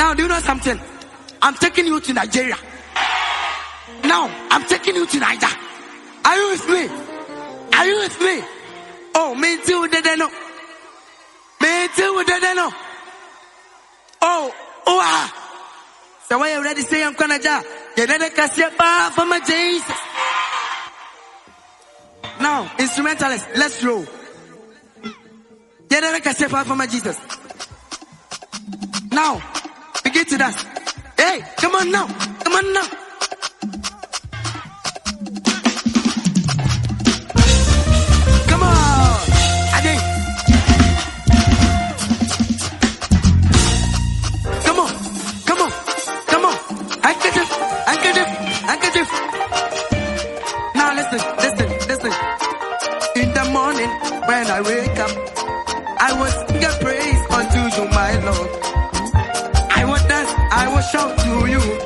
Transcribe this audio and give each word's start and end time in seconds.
Now, 0.00 0.14
do 0.14 0.22
you 0.22 0.28
know 0.30 0.40
something? 0.40 0.80
I'm 1.42 1.54
taking 1.56 1.84
you 1.84 2.00
to 2.00 2.12
Nigeria. 2.14 2.56
Now, 4.02 4.30
I'm 4.50 4.64
taking 4.64 4.94
you 4.94 5.06
to 5.06 5.18
Niger. 5.20 5.54
Are 6.24 6.36
you 6.38 6.48
with 6.52 6.68
me? 6.70 6.88
Are 7.76 7.86
you 7.86 7.96
with 7.98 8.20
me? 8.22 8.42
Oh, 9.14 9.34
me 9.34 9.58
too, 9.62 9.88
did 9.88 10.06
know? 10.16 10.30
Me 11.60 11.88
too, 11.94 12.24
did 12.26 12.56
know? 12.56 12.70
Oh, 14.22 14.54
oh, 14.86 15.00
ah. 15.02 15.26
So 16.30 16.38
why 16.38 16.54
you 16.54 16.64
ready 16.64 16.80
say 16.80 17.04
I'm 17.04 17.12
gonna 17.12 17.38
die? 17.38 17.62
You 17.98 18.06
ready 18.06 18.30
to 18.30 18.70
for 19.10 19.26
my 19.26 19.40
Jesus? 19.40 20.00
Now, 22.40 22.72
instrumentalist, 22.78 23.46
let's 23.54 23.84
roll. 23.84 24.06
You 25.90 26.00
ready 26.00 26.20
for 26.64 26.74
my 26.74 26.86
Jesus? 26.86 27.18
Now, 29.12 29.42
to 30.24 30.38
dance. 30.38 30.64
Hey, 31.16 31.40
come 31.56 31.74
on 31.74 31.90
now, 31.90 32.06
come 32.06 32.54
on 32.54 32.72
now. 32.72 32.86
Come 38.48 38.62
on, 38.62 39.20
Ade. 39.76 39.94
Come 44.64 44.78
on, 44.80 44.90
come 45.46 45.60
on, 45.62 45.72
come 46.26 46.44
on. 46.44 46.56
Handkerchief, 47.02 47.48
handkerchief, 47.88 48.28
handkerchief. 48.68 49.08
Now 50.74 50.94
listen, 50.94 51.20
listen, 51.44 51.68
listen. 51.88 52.12
In 53.16 53.32
the 53.34 53.44
morning 53.52 53.90
when 54.28 54.46
I 54.46 54.60
wake 54.60 54.98
up, 54.98 55.10
I 56.00 56.12
will 56.18 56.30
sing 56.48 56.64
a 56.64 56.72
praise 56.84 57.22
unto 57.30 57.82
you, 57.82 57.88
my 57.90 58.24
Lord. 58.24 58.69
Shout 60.80 61.18
to 61.18 61.46
you. 61.46 61.79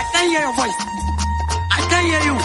I 0.00 0.04
can't 0.12 0.28
hear 0.32 0.40
your 0.40 0.54
voice. 0.60 0.78
I 1.70 1.80
can't 1.90 2.06
hear 2.10 2.22
you. 2.28 2.36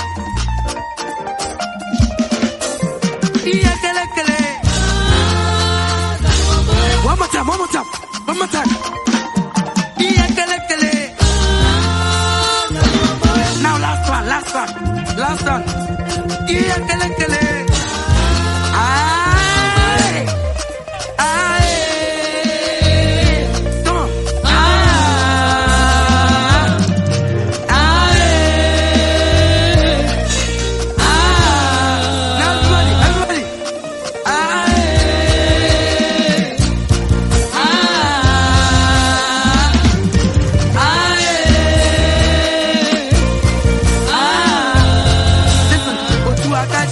Now 13.64 13.76
last 13.86 14.10
one, 14.10 14.26
last 14.34 14.54
one, 14.54 14.72
last 15.18 15.46
one. 15.48 15.64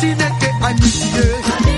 si 0.02 0.08
n'était. 0.08 1.71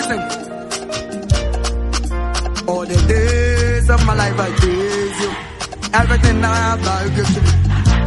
Listen. 0.00 0.20
All 2.66 2.86
the 2.86 2.96
days 3.06 3.90
of 3.90 4.06
my 4.06 4.14
life 4.14 4.40
I 4.40 4.50
praise 4.60 5.20
you. 5.20 5.30
Everything 5.92 6.42
I 6.42 6.54
have 6.56 6.86
I 6.88 7.08
give 7.16 7.26
to 7.34 7.40
you. 7.40 7.52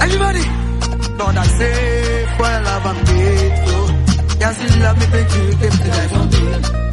Everybody, 0.05 0.43
Lord 1.19 1.35
I 1.37 1.45
say 1.59 2.25
for 2.35 2.49
your 2.53 2.61
love 2.69 2.85
and 2.91 3.07
faithful. 3.07 3.85
Yes, 4.39 4.55
you 4.63 4.81
love 4.81 4.97
me, 4.97 5.05
thank 5.05 5.35
you, 5.35 5.45
give 5.61 5.73
thank 5.73 6.33
you. 6.33 6.92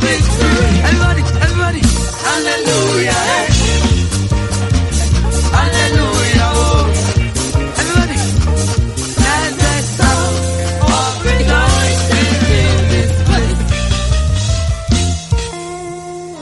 big 0.00 0.39